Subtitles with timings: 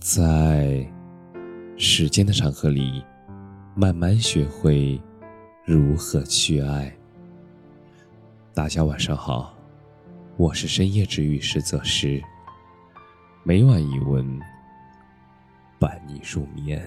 [0.00, 0.90] 在
[1.76, 3.04] 时间的长河里，
[3.74, 4.98] 慢慢学会
[5.62, 6.90] 如何去爱。
[8.54, 9.54] 大家晚上好，
[10.38, 12.18] 我是深夜治愈师泽师，
[13.44, 14.40] 每晚一文
[15.78, 16.82] 伴你入眠。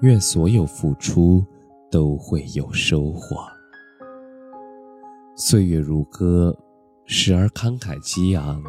[0.00, 1.44] 愿所有付出
[1.90, 3.46] 都会有收获。
[5.36, 6.56] 岁月如歌，
[7.04, 8.64] 时而慷慨激昂，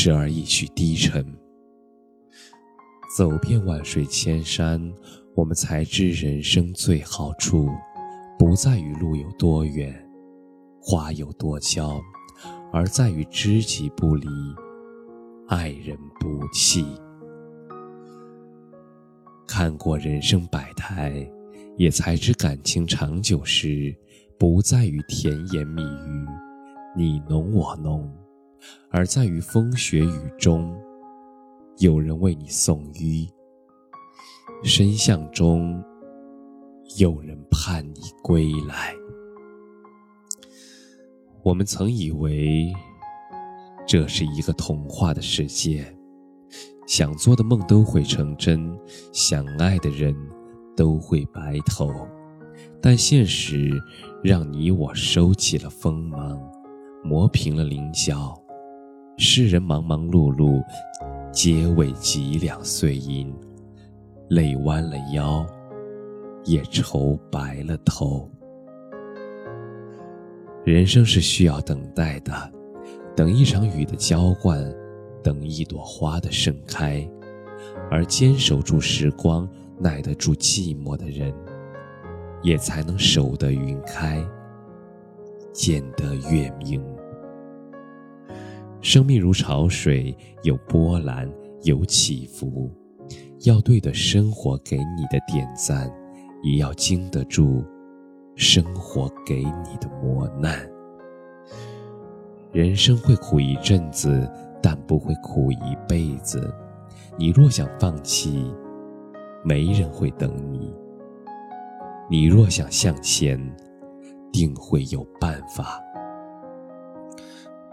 [0.00, 1.26] 时而一曲低沉。
[3.16, 4.80] 走遍万水千山，
[5.34, 7.68] 我们才知人生最好处，
[8.38, 9.92] 不在于路有多远，
[10.80, 12.00] 花有多娇，
[12.72, 14.28] 而在于知己不离，
[15.48, 16.86] 爱人不弃。
[19.48, 21.28] 看过人生百态，
[21.76, 23.92] 也才知感情长久时，
[24.38, 26.26] 不在于甜言蜜语，
[26.96, 28.08] 你侬我侬，
[28.90, 30.74] 而在于风雪雨中，
[31.78, 33.28] 有人为你送衣，
[34.64, 35.82] 深巷中，
[36.98, 38.94] 有人盼你归来。
[41.42, 42.72] 我们曾以为，
[43.86, 45.94] 这是一个童话的世界。
[46.86, 48.74] 想做的梦都会成真，
[49.12, 50.16] 想爱的人
[50.74, 51.90] 都会白头，
[52.80, 53.70] 但现实
[54.24, 56.40] 让你我收起了锋芒，
[57.04, 58.34] 磨平了棱角。
[59.20, 60.62] 世人忙忙碌碌，
[61.32, 63.34] 皆为几两碎银，
[64.28, 65.44] 累弯了腰，
[66.44, 68.30] 也愁白了头。
[70.64, 72.32] 人生是需要等待的，
[73.16, 74.64] 等一场雨的浇灌。
[75.20, 77.06] 等一朵花的盛开，
[77.90, 79.46] 而坚守住时光、
[79.76, 81.34] 耐得住寂寞的人，
[82.40, 84.24] 也才能守得云开，
[85.52, 86.80] 见得月明。
[88.90, 91.30] 生命如潮水，有波澜，
[91.62, 92.70] 有起伏，
[93.44, 95.92] 要对得生活给你的点赞，
[96.42, 97.62] 也要经得住
[98.34, 100.58] 生活给你的磨难。
[102.50, 104.26] 人生会苦一阵子。
[104.60, 106.52] 但不会苦一辈子。
[107.16, 108.52] 你若想放弃，
[109.44, 110.74] 没人会等你；
[112.10, 113.38] 你若想向前，
[114.32, 115.80] 定会有办法。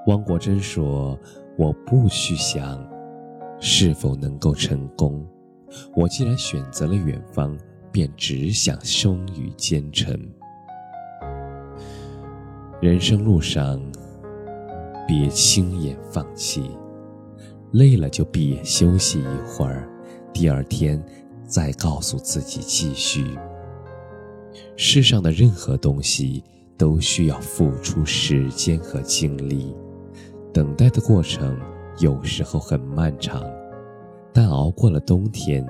[0.07, 1.19] 汪国真说
[1.57, 2.83] ：“我不去想
[3.59, 5.25] 是否能够成功，
[5.95, 7.57] 我既然选择了远方，
[7.91, 10.17] 便只想忠于坚诚。
[12.81, 13.81] 人生路上。”
[15.07, 16.71] 别轻言放弃，
[17.73, 19.87] 累了就闭眼休息一会儿，
[20.33, 20.99] 第二天
[21.45, 23.37] 再告诉自己继续。
[24.75, 26.43] 世上的任何东西
[26.75, 29.75] 都需要付出时间和精力，
[30.55, 31.59] 等待的过程
[31.99, 33.43] 有时候很漫长，
[34.31, 35.67] 但熬过了冬天，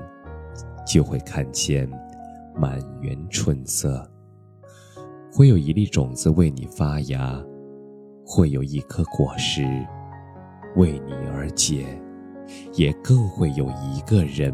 [0.86, 1.90] 就会看见
[2.56, 4.08] 满园春色，
[5.34, 7.44] 会有一粒种子为你发芽。
[8.24, 9.64] 会有一颗果实
[10.76, 11.84] 为你而结，
[12.74, 14.54] 也更会有一个人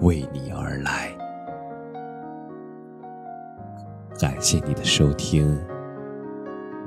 [0.00, 1.16] 为你而来。
[4.18, 5.56] 感谢你的收听，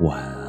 [0.02, 0.45] 晚安。